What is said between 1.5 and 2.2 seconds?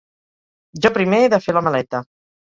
la maleta.